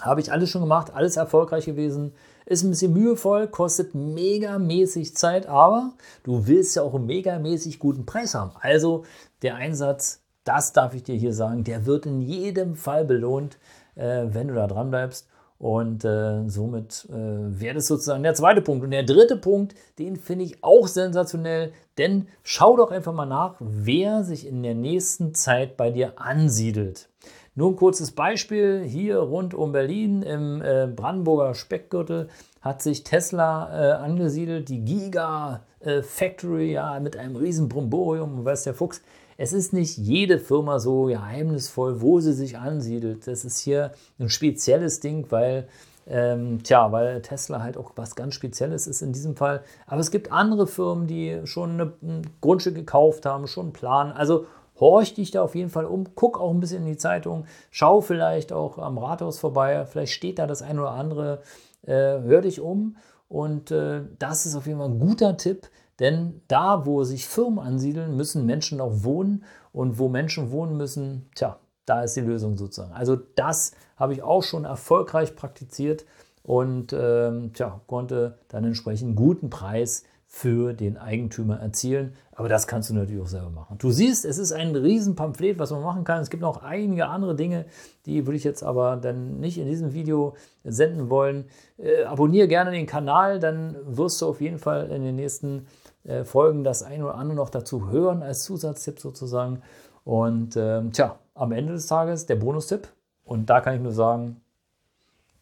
Habe 0.00 0.20
ich 0.20 0.32
alles 0.32 0.50
schon 0.50 0.62
gemacht, 0.62 0.92
alles 0.94 1.16
erfolgreich 1.16 1.66
gewesen. 1.66 2.12
Ist 2.44 2.62
ein 2.62 2.70
bisschen 2.70 2.92
mühevoll, 2.92 3.48
kostet 3.48 3.94
megamäßig 3.94 5.16
Zeit, 5.16 5.46
aber 5.46 5.92
du 6.22 6.46
willst 6.46 6.76
ja 6.76 6.82
auch 6.82 6.94
einen 6.94 7.06
megamäßig 7.06 7.78
guten 7.78 8.06
Preis 8.06 8.34
haben. 8.34 8.52
Also 8.60 9.04
der 9.42 9.56
Einsatz, 9.56 10.22
das 10.44 10.72
darf 10.72 10.94
ich 10.94 11.02
dir 11.02 11.16
hier 11.16 11.32
sagen, 11.32 11.64
der 11.64 11.86
wird 11.86 12.06
in 12.06 12.20
jedem 12.20 12.74
Fall 12.74 13.04
belohnt, 13.04 13.58
äh, 13.94 14.26
wenn 14.28 14.48
du 14.48 14.54
da 14.54 14.66
dran 14.66 14.90
bleibst. 14.90 15.28
Und 15.58 16.04
äh, 16.04 16.48
somit 16.48 17.06
äh, 17.10 17.14
wäre 17.14 17.76
das 17.76 17.86
sozusagen 17.86 18.22
der 18.22 18.34
zweite 18.34 18.60
Punkt. 18.60 18.84
Und 18.84 18.90
der 18.90 19.04
dritte 19.04 19.36
Punkt, 19.36 19.74
den 19.98 20.16
finde 20.16 20.44
ich 20.44 20.62
auch 20.62 20.86
sensationell, 20.86 21.72
denn 21.96 22.28
schau 22.42 22.76
doch 22.76 22.90
einfach 22.90 23.14
mal 23.14 23.26
nach, 23.26 23.54
wer 23.58 24.22
sich 24.22 24.46
in 24.46 24.62
der 24.62 24.74
nächsten 24.74 25.34
Zeit 25.34 25.76
bei 25.76 25.90
dir 25.90 26.20
ansiedelt. 26.20 27.08
Nur 27.54 27.70
ein 27.70 27.76
kurzes 27.76 28.10
Beispiel, 28.10 28.82
hier 28.84 29.16
rund 29.16 29.54
um 29.54 29.72
Berlin 29.72 30.22
im 30.22 30.60
äh, 30.60 30.86
Brandenburger 30.94 31.54
Speckgürtel 31.54 32.28
hat 32.60 32.82
sich 32.82 33.02
Tesla 33.02 33.70
äh, 33.72 33.92
angesiedelt, 33.92 34.68
die 34.68 34.84
Giga 34.84 35.62
äh, 35.80 36.02
Factory, 36.02 36.72
ja, 36.72 37.00
mit 37.00 37.16
einem 37.16 37.34
riesen 37.34 37.70
Bromborium, 37.70 38.44
weiß 38.44 38.64
der 38.64 38.74
Fuchs. 38.74 39.00
Es 39.36 39.52
ist 39.52 39.72
nicht 39.72 39.98
jede 39.98 40.38
Firma 40.38 40.78
so 40.78 41.04
geheimnisvoll, 41.04 42.00
wo 42.00 42.20
sie 42.20 42.32
sich 42.32 42.58
ansiedelt. 42.58 43.26
Das 43.26 43.44
ist 43.44 43.58
hier 43.58 43.92
ein 44.18 44.28
spezielles 44.28 45.00
Ding, 45.00 45.26
weil, 45.30 45.68
ähm, 46.06 46.62
tja, 46.62 46.90
weil 46.92 47.20
Tesla 47.22 47.62
halt 47.62 47.76
auch 47.76 47.92
was 47.96 48.14
ganz 48.16 48.34
Spezielles 48.34 48.86
ist 48.86 49.02
in 49.02 49.12
diesem 49.12 49.36
Fall. 49.36 49.62
Aber 49.86 50.00
es 50.00 50.10
gibt 50.10 50.32
andere 50.32 50.66
Firmen, 50.66 51.06
die 51.06 51.40
schon 51.44 51.72
eine, 51.72 51.92
ein 52.02 52.22
Grundstück 52.40 52.74
gekauft 52.74 53.26
haben, 53.26 53.46
schon 53.46 53.66
einen 53.66 53.72
Plan. 53.72 54.12
Also 54.12 54.46
horch 54.80 55.14
dich 55.14 55.30
da 55.30 55.42
auf 55.42 55.54
jeden 55.54 55.70
Fall 55.70 55.86
um, 55.86 56.04
guck 56.14 56.40
auch 56.40 56.50
ein 56.50 56.60
bisschen 56.60 56.82
in 56.82 56.88
die 56.88 56.96
Zeitung, 56.96 57.46
schau 57.70 58.00
vielleicht 58.00 58.52
auch 58.52 58.78
am 58.78 58.98
Rathaus 58.98 59.38
vorbei, 59.38 59.86
vielleicht 59.86 60.12
steht 60.12 60.38
da 60.38 60.46
das 60.46 60.62
ein 60.62 60.78
oder 60.78 60.90
andere, 60.90 61.42
äh, 61.82 61.92
hör 61.92 62.42
dich 62.42 62.60
um. 62.60 62.96
Und 63.28 63.70
äh, 63.70 64.02
das 64.18 64.46
ist 64.46 64.54
auf 64.54 64.66
jeden 64.66 64.78
Fall 64.78 64.88
ein 64.88 65.00
guter 65.00 65.36
Tipp, 65.36 65.68
denn 65.98 66.42
da, 66.48 66.84
wo 66.84 67.04
sich 67.04 67.26
Firmen 67.26 67.58
ansiedeln, 67.58 68.16
müssen 68.16 68.46
Menschen 68.46 68.80
auch 68.80 69.04
wohnen. 69.04 69.44
Und 69.72 69.98
wo 69.98 70.08
Menschen 70.08 70.50
wohnen 70.50 70.76
müssen, 70.76 71.28
tja, 71.34 71.58
da 71.84 72.02
ist 72.02 72.16
die 72.16 72.22
Lösung 72.22 72.56
sozusagen. 72.56 72.92
Also 72.92 73.16
das 73.16 73.72
habe 73.96 74.14
ich 74.14 74.22
auch 74.22 74.42
schon 74.42 74.64
erfolgreich 74.64 75.36
praktiziert 75.36 76.04
und 76.42 76.92
ähm, 76.92 77.52
tja, 77.52 77.80
konnte 77.86 78.38
dann 78.48 78.64
entsprechend 78.64 79.08
einen 79.08 79.16
guten 79.16 79.50
Preis 79.50 80.04
für 80.26 80.72
den 80.72 80.96
Eigentümer 80.96 81.60
erzielen. 81.60 82.14
Aber 82.32 82.48
das 82.48 82.66
kannst 82.66 82.90
du 82.90 82.94
natürlich 82.94 83.22
auch 83.22 83.28
selber 83.28 83.50
machen. 83.50 83.78
Du 83.78 83.90
siehst, 83.90 84.24
es 84.24 84.38
ist 84.38 84.52
ein 84.52 84.74
Riesenpamphlet, 84.74 85.58
was 85.58 85.70
man 85.70 85.82
machen 85.82 86.04
kann. 86.04 86.20
Es 86.20 86.28
gibt 86.28 86.42
noch 86.42 86.62
einige 86.62 87.06
andere 87.06 87.34
Dinge, 87.34 87.64
die 88.04 88.26
würde 88.26 88.36
ich 88.36 88.44
jetzt 88.44 88.62
aber 88.62 88.96
dann 88.96 89.40
nicht 89.40 89.56
in 89.56 89.66
diesem 89.66 89.94
Video 89.94 90.34
senden 90.64 91.08
wollen. 91.08 91.46
Äh, 91.78 92.04
abonniere 92.04 92.48
gerne 92.48 92.72
den 92.72 92.86
Kanal, 92.86 93.40
dann 93.40 93.76
wirst 93.86 94.20
du 94.20 94.26
auf 94.26 94.40
jeden 94.40 94.58
Fall 94.58 94.90
in 94.90 95.02
den 95.04 95.16
nächsten 95.16 95.66
äh, 96.06 96.24
Folgen 96.24 96.64
das 96.64 96.82
ein 96.82 97.02
oder 97.02 97.16
andere 97.16 97.36
noch 97.36 97.50
dazu 97.50 97.90
hören 97.90 98.22
als 98.22 98.44
Zusatztipp 98.44 98.98
sozusagen. 98.98 99.62
Und 100.04 100.56
ähm, 100.56 100.92
tja, 100.92 101.18
am 101.34 101.52
Ende 101.52 101.72
des 101.72 101.86
Tages 101.86 102.26
der 102.26 102.36
Bonustipp. 102.36 102.88
Und 103.24 103.50
da 103.50 103.60
kann 103.60 103.74
ich 103.74 103.80
nur 103.80 103.92
sagen, 103.92 104.40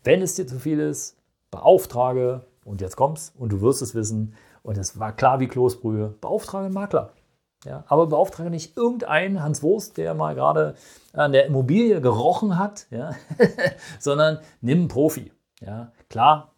wenn 0.02 0.22
es 0.22 0.34
dir 0.34 0.46
zu 0.46 0.58
viel 0.58 0.80
ist, 0.80 1.16
beauftrage, 1.50 2.42
und 2.64 2.80
jetzt 2.80 2.96
kommt's, 2.96 3.32
und 3.38 3.52
du 3.52 3.60
wirst 3.60 3.82
es 3.82 3.94
wissen, 3.94 4.34
und 4.62 4.78
es 4.78 4.98
war 4.98 5.12
klar 5.12 5.40
wie 5.40 5.48
Kloßbrühe, 5.48 6.14
beauftrage 6.20 6.66
einen 6.66 6.74
Makler. 6.74 7.12
Ja, 7.64 7.84
aber 7.86 8.06
beauftrage 8.06 8.50
nicht 8.50 8.76
irgendeinen 8.76 9.42
Hans 9.42 9.62
Wurst, 9.62 9.96
der 9.96 10.14
mal 10.14 10.34
gerade 10.34 10.74
an 11.12 11.32
der 11.32 11.46
Immobilie 11.46 12.00
gerochen 12.00 12.58
hat, 12.58 12.86
ja, 12.90 13.14
sondern 13.98 14.40
nimm 14.60 14.80
einen 14.80 14.88
Profi. 14.88 15.32
Ja, 15.60 15.92
klar, 16.10 16.52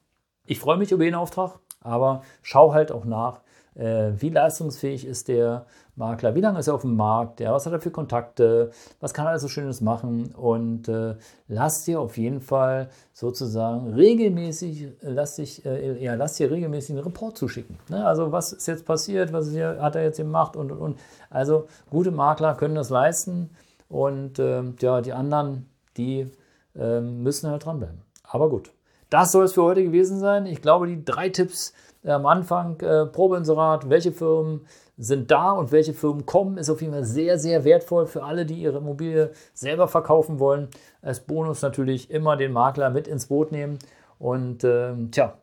ich 0.46 0.58
freue 0.58 0.76
mich 0.76 0.90
über 0.90 1.04
den 1.04 1.14
Auftrag, 1.14 1.60
aber 1.80 2.22
schau 2.42 2.72
halt 2.72 2.90
auch 2.90 3.04
nach, 3.04 3.40
äh, 3.76 4.12
wie 4.18 4.30
leistungsfähig 4.30 5.06
ist 5.06 5.28
der 5.28 5.66
Makler, 5.96 6.34
wie 6.34 6.40
lange 6.40 6.58
ist 6.58 6.68
er 6.68 6.74
auf 6.74 6.82
dem 6.82 6.96
Markt, 6.96 7.40
ja, 7.40 7.52
was 7.52 7.66
hat 7.66 7.72
er 7.72 7.80
für 7.80 7.90
Kontakte, 7.90 8.70
was 9.00 9.14
kann 9.14 9.26
er 9.26 9.38
so 9.38 9.48
Schönes 9.48 9.80
machen 9.80 10.34
und 10.34 10.88
äh, 10.88 11.16
lass 11.48 11.84
dir 11.84 12.00
auf 12.00 12.18
jeden 12.18 12.40
Fall 12.40 12.90
sozusagen 13.12 13.94
regelmäßig, 13.94 14.88
lass, 15.00 15.36
dich, 15.36 15.64
äh, 15.64 16.02
ja, 16.02 16.14
lass 16.14 16.34
dir 16.34 16.50
regelmäßig 16.50 16.96
einen 16.96 17.04
Report 17.04 17.36
zuschicken. 17.36 17.78
Ne? 17.88 18.06
Also 18.06 18.32
was 18.32 18.52
ist 18.52 18.66
jetzt 18.66 18.84
passiert, 18.84 19.32
was 19.32 19.50
hier, 19.50 19.78
hat 19.80 19.96
er 19.96 20.02
jetzt 20.02 20.18
gemacht 20.18 20.56
und, 20.56 20.72
und, 20.72 20.78
und. 20.78 20.98
Also 21.30 21.66
gute 21.90 22.10
Makler 22.10 22.54
können 22.54 22.74
das 22.74 22.90
leisten 22.90 23.50
und 23.88 24.38
äh, 24.38 24.62
ja, 24.80 25.00
die 25.00 25.12
anderen, 25.12 25.68
die 25.96 26.30
ähm, 26.74 27.22
müssen 27.22 27.50
halt 27.50 27.64
dranbleiben. 27.64 28.02
Aber 28.24 28.50
gut. 28.50 28.72
Das 29.10 29.32
soll 29.32 29.44
es 29.44 29.52
für 29.52 29.62
heute 29.62 29.84
gewesen 29.84 30.18
sein. 30.18 30.46
Ich 30.46 30.62
glaube, 30.62 30.86
die 30.86 31.04
drei 31.04 31.28
Tipps 31.28 31.72
am 32.04 32.26
Anfang, 32.26 32.80
äh, 32.80 33.06
Probeinserat, 33.06 33.88
welche 33.90 34.12
Firmen 34.12 34.66
sind 34.96 35.30
da 35.30 35.52
und 35.52 35.72
welche 35.72 35.92
Firmen 35.92 36.24
kommen, 36.24 36.56
ist 36.56 36.70
auf 36.70 36.80
jeden 36.80 36.92
Fall 36.92 37.04
sehr, 37.04 37.38
sehr 37.38 37.64
wertvoll 37.64 38.06
für 38.06 38.22
alle, 38.22 38.46
die 38.46 38.60
ihre 38.60 38.78
Immobilie 38.78 39.32
selber 39.52 39.88
verkaufen 39.88 40.38
wollen. 40.38 40.68
Als 41.02 41.20
Bonus 41.20 41.62
natürlich 41.62 42.10
immer 42.10 42.36
den 42.36 42.52
Makler 42.52 42.90
mit 42.90 43.08
ins 43.08 43.26
Boot 43.26 43.52
nehmen. 43.52 43.78
Und 44.18 44.64
äh, 44.64 44.94
tja, 45.10 45.36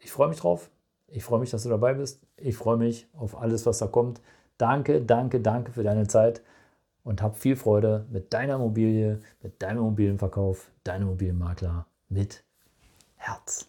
ich 0.00 0.10
freue 0.10 0.28
mich 0.28 0.40
drauf. 0.40 0.70
Ich 1.06 1.24
freue 1.24 1.40
mich, 1.40 1.50
dass 1.50 1.62
du 1.62 1.68
dabei 1.68 1.94
bist. 1.94 2.20
Ich 2.36 2.56
freue 2.56 2.76
mich 2.76 3.08
auf 3.16 3.40
alles, 3.40 3.64
was 3.66 3.78
da 3.78 3.86
kommt. 3.86 4.20
Danke, 4.58 5.00
danke, 5.00 5.40
danke 5.40 5.72
für 5.72 5.82
deine 5.82 6.08
Zeit 6.08 6.42
und 7.04 7.22
hab 7.22 7.38
viel 7.38 7.56
Freude 7.56 8.06
mit 8.10 8.34
deiner 8.34 8.56
Immobilie, 8.56 9.20
mit 9.42 9.62
deinem 9.62 9.78
Immobilienverkauf, 9.78 10.70
deinem 10.84 11.04
Immobilienmakler 11.04 11.86
mit 12.08 12.44
Herz. 13.18 13.66